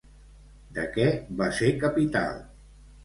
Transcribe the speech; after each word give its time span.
De 0.77 0.85
què 0.95 1.05
va 1.41 1.51
ser 1.59 1.69
capital? 1.85 2.41